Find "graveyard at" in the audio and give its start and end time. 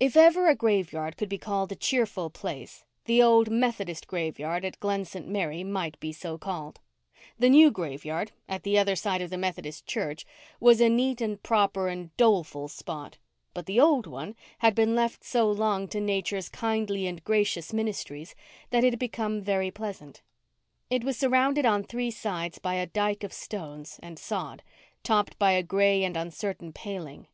4.08-4.80, 7.70-8.64